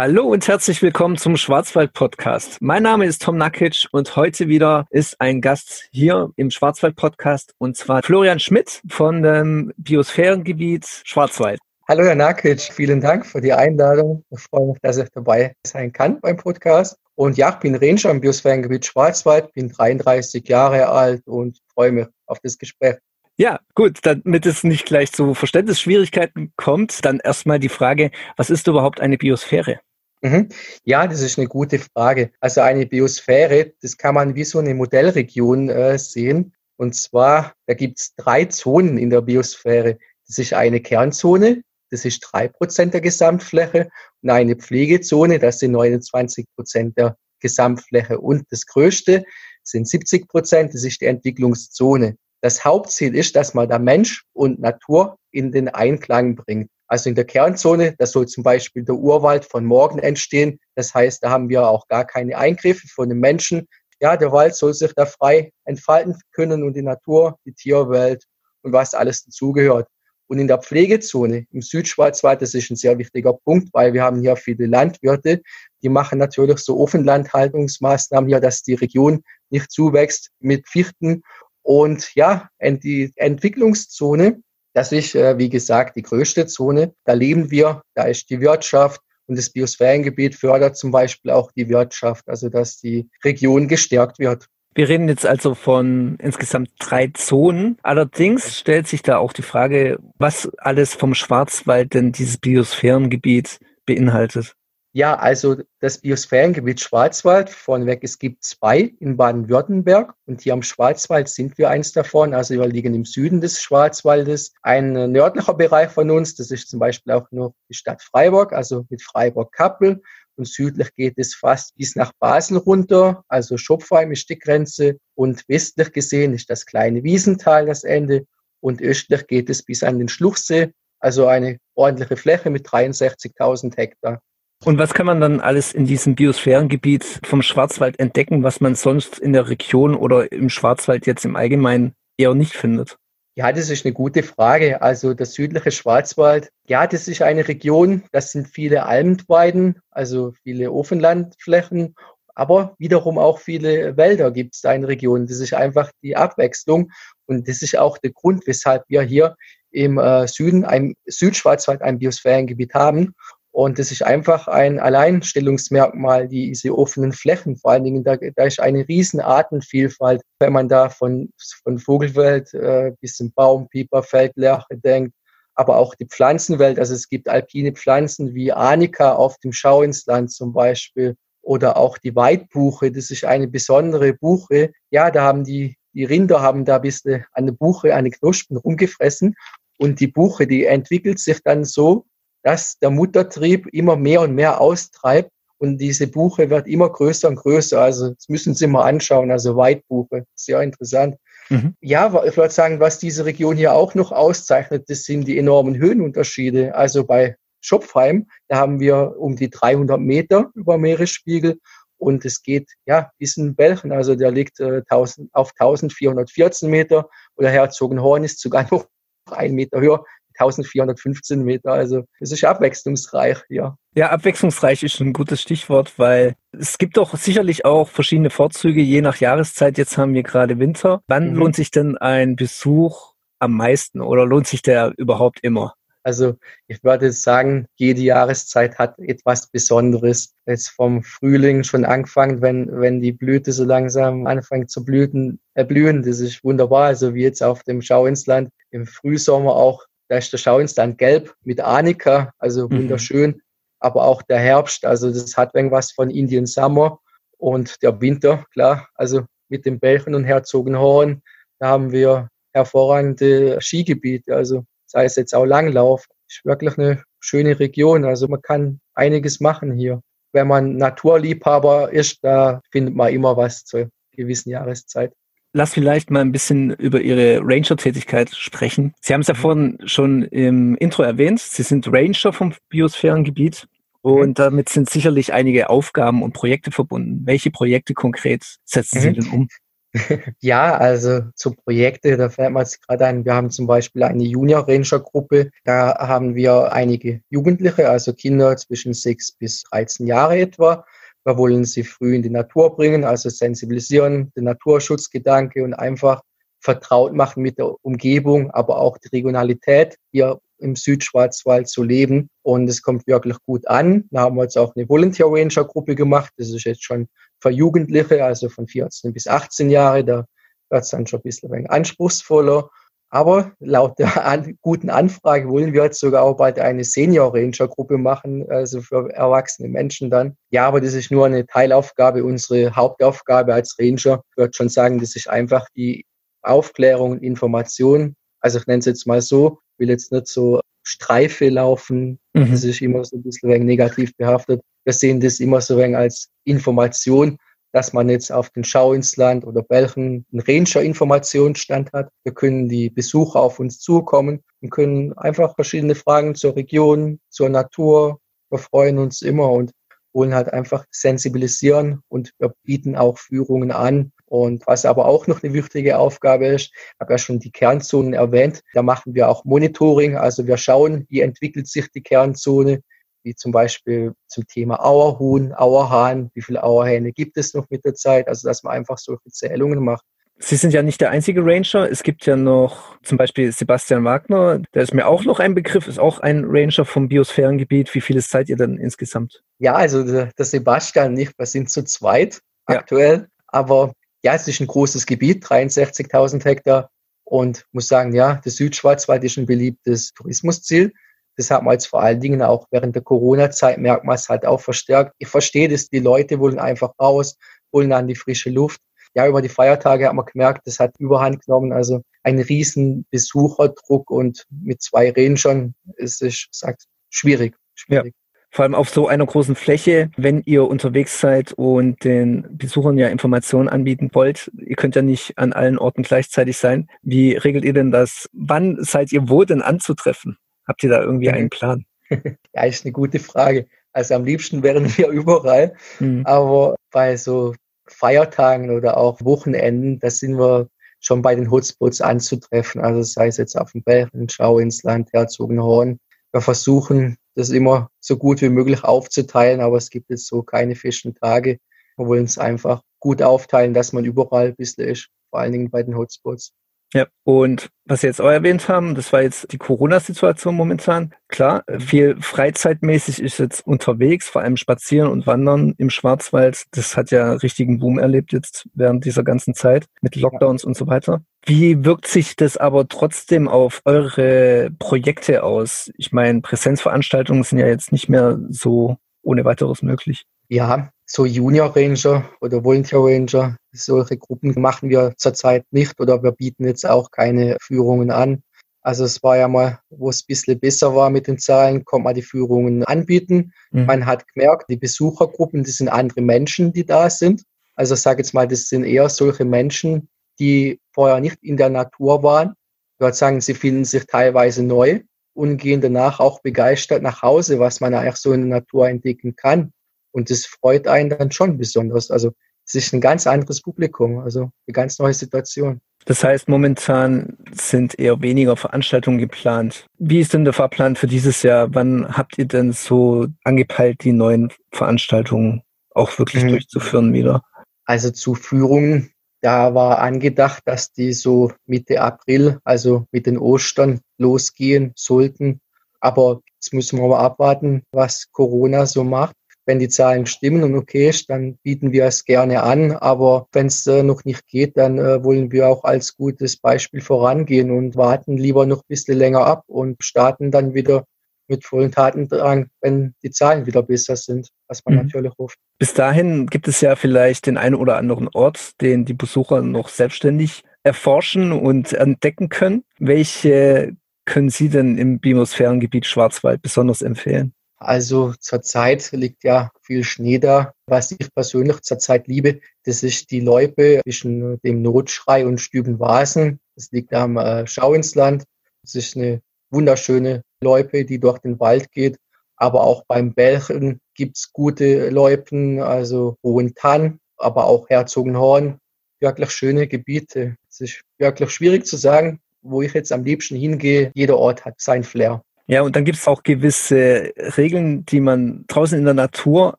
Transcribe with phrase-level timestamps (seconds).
[0.00, 2.62] Hallo und herzlich willkommen zum Schwarzwald-Podcast.
[2.62, 7.76] Mein Name ist Tom Nakic und heute wieder ist ein Gast hier im Schwarzwald-Podcast und
[7.76, 11.60] zwar Florian Schmidt von dem Biosphärengebiet Schwarzwald.
[11.86, 14.24] Hallo Herr Nakic, vielen Dank für die Einladung.
[14.30, 16.96] Ich freue mich, dass ich dabei sein kann beim Podcast.
[17.14, 22.06] Und ja, ich bin Ranger im Biosphärengebiet Schwarzwald, bin 33 Jahre alt und freue mich
[22.24, 22.96] auf das Gespräch.
[23.36, 28.66] Ja, gut, damit es nicht gleich zu Verständnisschwierigkeiten kommt, dann erstmal die Frage, was ist
[28.66, 29.80] überhaupt eine Biosphäre?
[30.22, 30.48] Mhm.
[30.84, 32.30] Ja, das ist eine gute Frage.
[32.40, 36.54] Also eine Biosphäre, das kann man wie so eine Modellregion äh, sehen.
[36.76, 39.98] Und zwar, da gibt es drei Zonen in der Biosphäre.
[40.26, 43.90] Das ist eine Kernzone, das ist drei Prozent der Gesamtfläche
[44.22, 48.20] und eine Pflegezone, das sind 29 Prozent der Gesamtfläche.
[48.20, 49.24] Und das Größte
[49.62, 52.16] sind 70 Prozent, das ist die Entwicklungszone.
[52.42, 56.70] Das Hauptziel ist, dass man da Mensch und Natur in den Einklang bringt.
[56.90, 60.58] Also in der Kernzone, da soll zum Beispiel der Urwald von morgen entstehen.
[60.74, 63.68] Das heißt, da haben wir auch gar keine Eingriffe von den Menschen.
[64.00, 68.24] Ja, der Wald soll sich da frei entfalten können und die Natur, die Tierwelt
[68.62, 69.86] und was alles dazugehört.
[70.26, 74.20] Und in der Pflegezone im Südschwarzwald, das ist ein sehr wichtiger Punkt, weil wir haben
[74.20, 75.42] hier viele Landwirte,
[75.82, 81.22] die machen natürlich so Offenlandhaltungsmaßnahmen hier, dass die Region nicht zuwächst mit Fichten
[81.62, 86.94] und ja, die Entwicklungszone, das ist, äh, wie gesagt, die größte Zone.
[87.04, 89.00] Da leben wir, da ist die Wirtschaft.
[89.26, 94.46] Und das Biosphärengebiet fördert zum Beispiel auch die Wirtschaft, also dass die Region gestärkt wird.
[94.74, 97.76] Wir reden jetzt also von insgesamt drei Zonen.
[97.82, 104.54] Allerdings stellt sich da auch die Frage, was alles vom Schwarzwald denn dieses Biosphärengebiet beinhaltet.
[104.92, 111.28] Ja, also das Biosphärengebiet Schwarzwald, vorneweg, es gibt zwei in Baden-Württemberg und hier am Schwarzwald
[111.28, 112.34] sind wir eins davon.
[112.34, 114.52] Also wir liegen im Süden des Schwarzwaldes.
[114.62, 118.84] Ein nördlicher Bereich von uns, das ist zum Beispiel auch nur die Stadt Freiburg, also
[118.88, 120.02] mit Freiburg-Kappel.
[120.34, 124.98] Und südlich geht es fast bis nach Basel runter, also Schopfheim ist die Grenze.
[125.14, 128.26] Und westlich gesehen ist das kleine Wiesental das Ende.
[128.58, 134.20] Und östlich geht es bis an den Schluchsee, also eine ordentliche Fläche mit 63.000 Hektar.
[134.64, 139.18] Und was kann man dann alles in diesem Biosphärengebiet vom Schwarzwald entdecken, was man sonst
[139.18, 142.98] in der Region oder im Schwarzwald jetzt im Allgemeinen eher nicht findet?
[143.36, 144.82] Ja, das ist eine gute Frage.
[144.82, 150.70] Also der südliche Schwarzwald, ja, das ist eine Region, das sind viele Almweiden, also viele
[150.72, 151.94] Offenlandflächen,
[152.34, 155.26] aber wiederum auch viele Wälder gibt es da in der Region.
[155.26, 156.90] Das ist einfach die Abwechslung
[157.24, 159.36] und das ist auch der Grund, weshalb wir hier
[159.70, 163.14] im äh, Süden, ein Südschwarzwald, ein Biosphärengebiet haben.
[163.62, 167.58] Und das ist einfach ein Alleinstellungsmerkmal, diese offenen Flächen.
[167.58, 171.30] Vor allen Dingen, da, da ist eine riesen Artenvielfalt, wenn man da von,
[171.62, 175.12] von Vogelwelt äh, bis zum Baum, Pieper, Feldlerche denkt.
[175.56, 180.06] Aber auch die Pflanzenwelt, also es gibt alpine Pflanzen wie Arnika auf dem Schau ins
[180.06, 184.72] Land zum Beispiel oder auch die Weidbuche, das ist eine besondere Buche.
[184.90, 188.56] Ja, da haben die, die Rinder haben da ein bisschen an der Buche, eine Knospen
[188.56, 189.34] rumgefressen
[189.76, 192.06] und die Buche, die entwickelt sich dann so,
[192.42, 197.36] dass der Muttertrieb immer mehr und mehr austreibt und diese Buche wird immer größer und
[197.36, 197.80] größer.
[197.80, 201.16] Also das müssen Sie mal anschauen, also Weitbuche, sehr interessant.
[201.50, 201.74] Mhm.
[201.80, 205.76] Ja, ich würde sagen, was diese Region hier auch noch auszeichnet, das sind die enormen
[205.76, 206.74] Höhenunterschiede.
[206.74, 211.58] Also bei Schopfheim, da haben wir um die 300 Meter über Meeresspiegel
[211.98, 217.10] und es geht ja bis in Belchen, also der liegt äh, 1000, auf 1414 Meter
[217.36, 218.86] oder Herzogenhorn ist sogar noch
[219.30, 220.04] ein Meter höher.
[220.40, 221.72] 1415 Meter.
[221.72, 223.76] Also es ist abwechslungsreich, ja.
[223.94, 229.02] Ja, abwechslungsreich ist ein gutes Stichwort, weil es gibt doch sicherlich auch verschiedene Vorzüge, je
[229.02, 229.78] nach Jahreszeit.
[229.78, 231.02] Jetzt haben wir gerade Winter.
[231.08, 231.36] Wann mhm.
[231.36, 235.74] lohnt sich denn ein Besuch am meisten oder lohnt sich der überhaupt immer?
[236.02, 236.36] Also
[236.66, 240.34] ich würde sagen, jede Jahreszeit hat etwas Besonderes.
[240.46, 246.02] Jetzt vom Frühling schon angefangen, wenn, wenn die Blüte so langsam anfängt zu blüten, erblühen.
[246.02, 246.86] Das ist wunderbar.
[246.86, 251.60] Also wie jetzt auf dem Schauinsland im Frühsommer auch da ist der Schauinsland gelb mit
[251.60, 252.78] Arnika, also mhm.
[252.78, 253.42] wunderschön.
[253.78, 256.98] Aber auch der Herbst, also das hat irgendwas von Indian Summer.
[257.38, 261.22] Und der Winter, klar, also mit dem Belchen und Herzogenhorn,
[261.60, 266.04] da haben wir hervorragende Skigebiete, also sei es jetzt auch Langlauf.
[266.28, 270.02] Ist wirklich eine schöne Region, also man kann einiges machen hier.
[270.32, 275.12] Wenn man Naturliebhaber ist, da findet man immer was zur gewissen Jahreszeit
[275.52, 278.94] lass vielleicht mal ein bisschen über Ihre Ranger-Tätigkeit sprechen.
[279.00, 279.38] Sie haben es ja mhm.
[279.38, 281.40] vorhin schon im Intro erwähnt.
[281.40, 283.66] Sie sind Ranger vom Biosphärengebiet
[284.02, 284.34] und mhm.
[284.34, 287.22] damit sind sicherlich einige Aufgaben und Projekte verbunden.
[287.24, 289.02] Welche Projekte konkret setzen mhm.
[289.02, 289.48] Sie denn um?
[290.40, 294.22] ja, also zu Projekte, da fällt mir jetzt gerade ein, wir haben zum Beispiel eine
[294.22, 300.38] Junior Ranger Gruppe, da haben wir einige Jugendliche, also Kinder zwischen sechs bis 13 Jahre
[300.38, 300.84] etwa.
[301.24, 306.22] Wir wollen sie früh in die Natur bringen, also sensibilisieren, den Naturschutzgedanke und einfach
[306.60, 312.28] vertraut machen mit der Umgebung, aber auch die Regionalität hier im Südschwarzwald zu leben.
[312.42, 314.04] Und es kommt wirklich gut an.
[314.10, 316.32] Da haben wir jetzt auch eine Volunteer Ranger Gruppe gemacht.
[316.36, 317.08] Das ist jetzt schon
[317.40, 320.04] für Jugendliche, also von 14 bis 18 Jahre.
[320.04, 320.26] Da
[320.68, 322.70] wird es dann schon ein bisschen anspruchsvoller.
[323.10, 327.68] Aber laut der an, guten Anfrage wollen wir jetzt sogar auch bald eine Senior Ranger
[327.68, 330.36] Gruppe machen, also für erwachsene Menschen dann.
[330.50, 332.24] Ja, aber das ist nur eine Teilaufgabe.
[332.24, 336.04] Unsere Hauptaufgabe als Ranger, ich würde schon sagen, das ist einfach die
[336.42, 338.14] Aufklärung und Information.
[338.40, 342.18] Also ich nenne es jetzt mal so, will jetzt nicht so Streife laufen.
[342.32, 342.50] Mhm.
[342.50, 344.62] Das ist immer so ein bisschen negativ behaftet.
[344.84, 347.36] Wir sehen das immer so ein als Information,
[347.72, 352.10] dass man jetzt auf den Schau ins Land oder welchen Ranger-Informationsstand hat.
[352.24, 357.48] Wir können die Besucher auf uns zukommen und können einfach verschiedene Fragen zur Region, zur
[357.48, 358.20] Natur.
[358.50, 359.72] Wir freuen uns immer und
[360.12, 364.12] wollen halt einfach sensibilisieren und wir bieten auch Führungen an.
[364.26, 368.12] Und was aber auch noch eine wichtige Aufgabe ist, ich habe ja schon die Kernzonen
[368.12, 370.16] erwähnt, da machen wir auch Monitoring.
[370.16, 372.82] Also wir schauen, wie entwickelt sich die Kernzone,
[373.22, 377.94] wie zum Beispiel zum Thema Auerhuhn, Auerhahn, wie viele Auerhähne gibt es noch mit der
[377.94, 380.04] Zeit, also dass man einfach solche Zählungen macht.
[380.42, 381.90] Sie sind ja nicht der einzige Ranger.
[381.90, 385.86] Es gibt ja noch zum Beispiel Sebastian Wagner, der ist mir auch noch ein Begriff,
[385.86, 387.94] ist auch ein Ranger vom Biosphärengebiet.
[387.94, 389.42] Wie viele seid ihr denn insgesamt?
[389.58, 392.78] Ja, also der, der Sebastian nicht, wir sind zu zweit ja.
[392.78, 393.92] aktuell, aber
[394.22, 396.90] ja, es ist ein großes Gebiet, 63.000 Hektar
[397.24, 400.92] und muss sagen, ja, der Südschwarzwald ist ein beliebtes Tourismusziel.
[401.40, 404.44] Das hat man jetzt vor allen Dingen auch während der Corona-Zeit merkt man es halt
[404.44, 405.14] auch verstärkt.
[405.18, 407.36] Ich verstehe das, die Leute wollen einfach raus,
[407.72, 408.80] wollen an die frische Luft
[409.14, 411.72] ja, über die Feiertage hat man gemerkt, das hat Überhand genommen.
[411.72, 417.54] Also ein riesen Besucherdruck und mit zwei Rangern ist es, sagt, schwierig.
[417.74, 418.14] schwierig.
[418.14, 418.20] Ja.
[418.52, 423.06] Vor allem auf so einer großen Fläche, wenn ihr unterwegs seid und den Besuchern ja
[423.06, 426.88] Informationen anbieten wollt, ihr könnt ja nicht an allen Orten gleichzeitig sein.
[427.00, 428.28] Wie regelt ihr denn das?
[428.32, 430.36] Wann seid ihr wo denn anzutreffen?
[430.70, 431.34] Habt ihr da irgendwie mhm.
[431.34, 431.84] einen Plan?
[432.54, 433.66] ja, ist eine gute Frage.
[433.92, 436.22] Also am liebsten wären wir überall, mhm.
[436.24, 437.56] aber bei so
[437.88, 440.68] Feiertagen oder auch Wochenenden, da sind wir
[441.00, 442.80] schon bei den Hotspots anzutreffen.
[442.82, 445.98] Also sei es jetzt auf dem Belchen, Schau ins Land, Herzogenhorn.
[446.30, 450.76] Wir versuchen, das immer so gut wie möglich aufzuteilen, aber es gibt jetzt so keine
[450.76, 451.58] fischen Tage.
[451.96, 455.70] Wir wollen es einfach gut aufteilen, dass man überall ein bisschen ist, vor allen Dingen
[455.70, 456.52] bei den Hotspots.
[456.92, 461.14] Ja, und was Sie jetzt auch erwähnt haben, das war jetzt die Corona-Situation momentan.
[461.28, 466.64] Klar, viel freizeitmäßig ist jetzt unterwegs, vor allem Spazieren und Wandern im Schwarzwald.
[466.72, 470.88] Das hat ja richtigen Boom erlebt jetzt während dieser ganzen Zeit mit Lockdowns und so
[470.88, 471.22] weiter.
[471.46, 475.90] Wie wirkt sich das aber trotzdem auf eure Projekte aus?
[475.96, 480.26] Ich meine, Präsenzveranstaltungen sind ja jetzt nicht mehr so ohne weiteres möglich.
[480.50, 486.32] Ja, so Junior Ranger oder Volunteer Ranger, solche Gruppen machen wir zurzeit nicht oder wir
[486.32, 488.42] bieten jetzt auch keine Führungen an.
[488.82, 492.02] Also es war ja mal, wo es ein bisschen besser war mit den Zahlen, konnte
[492.02, 493.52] man die Führungen anbieten.
[493.70, 493.86] Mhm.
[493.86, 497.44] Man hat gemerkt, die Besuchergruppen, das sind andere Menschen, die da sind.
[497.76, 500.08] Also ich sage jetzt mal, das sind eher solche Menschen,
[500.40, 502.54] die vorher nicht in der Natur waren.
[502.94, 505.02] Ich würde sagen, sie finden sich teilweise neu
[505.32, 509.36] und gehen danach auch begeistert nach Hause, was man eigentlich so in der Natur entdecken
[509.36, 509.72] kann.
[510.12, 512.10] Und das freut einen dann schon besonders.
[512.10, 512.32] Also
[512.66, 515.80] es ist ein ganz anderes Publikum, also eine ganz neue Situation.
[516.06, 519.86] Das heißt, momentan sind eher weniger Veranstaltungen geplant.
[519.98, 521.74] Wie ist denn der Fahrplan für dieses Jahr?
[521.74, 526.50] Wann habt ihr denn so angepeilt, die neuen Veranstaltungen auch wirklich mhm.
[526.50, 527.42] durchzuführen wieder?
[527.84, 529.10] Also zu Führungen,
[529.42, 535.60] da war angedacht, dass die so Mitte April, also mit den Ostern losgehen sollten.
[536.00, 539.34] Aber jetzt müssen wir mal abwarten, was Corona so macht.
[539.70, 542.90] Wenn die Zahlen stimmen und okay ist, dann bieten wir es gerne an.
[542.90, 547.00] Aber wenn es äh, noch nicht geht, dann äh, wollen wir auch als gutes Beispiel
[547.00, 551.04] vorangehen und warten lieber noch ein bisschen länger ab und starten dann wieder
[551.46, 555.02] mit vollen Tatendrang, wenn die Zahlen wieder besser sind, was man mhm.
[555.02, 555.58] natürlich hofft.
[555.78, 559.88] Bis dahin gibt es ja vielleicht den einen oder anderen Ort, den die Besucher noch
[559.88, 562.82] selbstständig erforschen und entdecken können.
[562.98, 567.52] Welche können Sie denn im Biosphärengebiet Schwarzwald besonders empfehlen?
[567.82, 570.74] Also zurzeit liegt ja viel Schnee da.
[570.86, 576.60] Was ich persönlich zurzeit liebe, das ist die Loipe zwischen dem Notschrei und Stübenwasen.
[576.76, 578.44] Das liegt am äh, Schau ins Land.
[578.82, 582.18] Das ist eine wunderschöne Loipe, die durch den Wald geht.
[582.56, 588.78] Aber auch beim Belchen gibt's gute Loipen, also Hohentann, aber auch Herzogenhorn.
[589.20, 590.56] wirklich schöne Gebiete.
[590.68, 594.10] Es ist wirklich schwierig zu sagen, wo ich jetzt am liebsten hingehe.
[594.14, 595.42] Jeder Ort hat sein Flair.
[595.70, 599.78] Ja, und dann gibt es auch gewisse Regeln, die man draußen in der Natur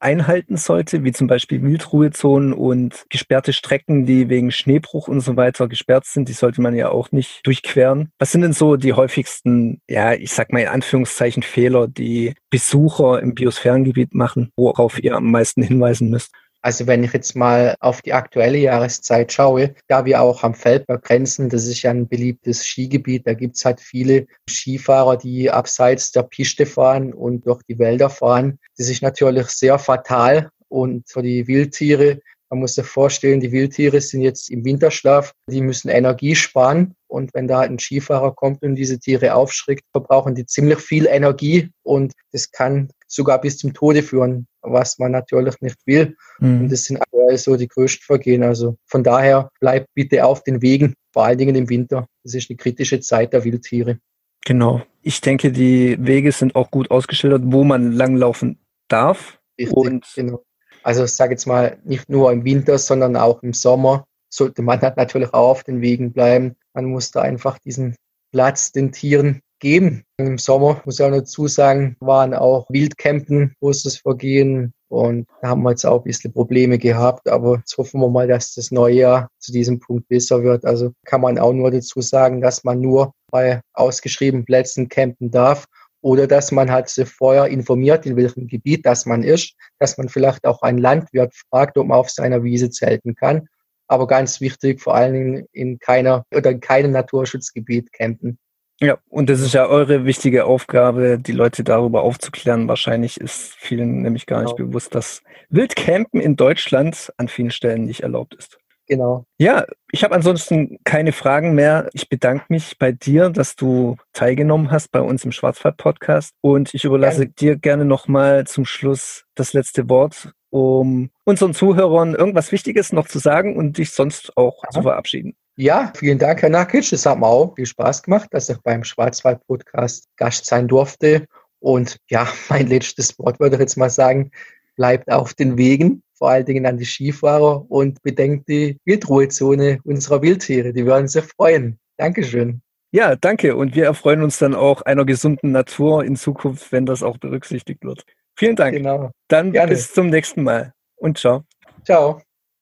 [0.00, 5.68] einhalten sollte, wie zum Beispiel Wildruhezonen und gesperrte Strecken, die wegen Schneebruch und so weiter
[5.68, 6.30] gesperrt sind.
[6.30, 8.10] Die sollte man ja auch nicht durchqueren.
[8.18, 13.20] Was sind denn so die häufigsten, ja, ich sag mal in Anführungszeichen Fehler, die Besucher
[13.20, 16.30] im Biosphärengebiet machen, worauf ihr am meisten hinweisen müsst?
[16.62, 21.02] Also wenn ich jetzt mal auf die aktuelle Jahreszeit schaue, da wir auch am Feldberg
[21.02, 26.22] grenzen, das ist ja ein beliebtes Skigebiet, da gibt's halt viele Skifahrer, die abseits der
[26.22, 28.58] Piste fahren und durch die Wälder fahren.
[28.78, 32.20] Das ist natürlich sehr fatal und für die Wildtiere
[32.52, 36.94] man muss sich vorstellen, die Wildtiere sind jetzt im Winterschlaf, die müssen Energie sparen.
[37.06, 41.70] Und wenn da ein Skifahrer kommt und diese Tiere aufschreckt, verbrauchen die ziemlich viel Energie
[41.82, 46.16] und das kann sogar bis zum Tode führen, was man natürlich nicht will.
[46.40, 46.62] Mhm.
[46.62, 48.42] Und das sind aktuell so die größten Vergehen.
[48.42, 52.06] Also von daher bleibt bitte auf den Wegen, vor allen Dingen im Winter.
[52.24, 53.98] Das ist eine kritische Zeit der Wildtiere.
[54.44, 54.82] Genau.
[55.02, 59.38] Ich denke, die Wege sind auch gut ausgeschildert, wo man langlaufen darf.
[59.58, 60.42] Richtig, und genau.
[60.82, 64.80] Also ich sage jetzt mal, nicht nur im Winter, sondern auch im Sommer sollte man
[64.96, 66.56] natürlich auch auf den Wegen bleiben.
[66.72, 67.94] Man muss da einfach diesen
[68.32, 70.04] Platz den Tieren geben.
[70.18, 75.62] Im Sommer, muss ich auch dazu sagen, waren auch Wildcampen großes Vergehen und da haben
[75.62, 78.96] wir jetzt auch ein bisschen Probleme gehabt, aber jetzt hoffen wir mal, dass das neue
[78.96, 80.66] Jahr zu diesem Punkt besser wird.
[80.66, 85.66] Also kann man auch nur dazu sagen, dass man nur bei ausgeschriebenen Plätzen campen darf
[86.02, 90.44] oder dass man halt vorher informiert, in welchem Gebiet das man ist, dass man vielleicht
[90.44, 93.48] auch einen Landwirt fragt, ob man auf seiner Wiese zelten kann.
[93.86, 98.38] Aber ganz wichtig, vor allen Dingen in keiner oder in keinem Naturschutzgebiet campen.
[98.82, 102.66] Ja, und das ist ja eure wichtige Aufgabe, die Leute darüber aufzuklären.
[102.66, 104.70] Wahrscheinlich ist vielen nämlich gar nicht genau.
[104.70, 108.58] bewusst, dass Wildcampen in Deutschland an vielen Stellen nicht erlaubt ist.
[108.88, 109.24] Genau.
[109.38, 111.88] Ja, ich habe ansonsten keine Fragen mehr.
[111.92, 116.34] Ich bedanke mich bei dir, dass du teilgenommen hast bei uns im Schwarzwald-Podcast.
[116.40, 117.34] Und ich überlasse gerne.
[117.38, 123.20] dir gerne nochmal zum Schluss das letzte Wort, um unseren Zuhörern irgendwas Wichtiges noch zu
[123.20, 124.70] sagen und dich sonst auch Aha.
[124.70, 125.36] zu verabschieden.
[125.62, 126.92] Ja, vielen Dank, Herr Nakic.
[126.92, 131.26] Es hat mir auch viel Spaß gemacht, dass ich beim Schwarzwald-Podcast Gast sein durfte.
[131.60, 134.32] Und ja, mein letztes Wort würde ich jetzt mal sagen,
[134.74, 140.20] bleibt auf den Wegen vor allen Dingen an die Skifahrer und bedenkt die Wildruhezone unserer
[140.20, 140.72] Wildtiere.
[140.72, 141.78] Die würden sich freuen.
[141.96, 142.60] Dankeschön.
[142.90, 143.54] Ja, danke.
[143.54, 147.84] Und wir erfreuen uns dann auch einer gesunden Natur in Zukunft, wenn das auch berücksichtigt
[147.84, 148.04] wird.
[148.36, 148.76] Vielen Dank.
[148.76, 149.12] Genau.
[149.28, 149.70] Dann Gerne.
[149.70, 151.44] bis zum nächsten Mal und ciao.
[151.84, 152.20] Ciao.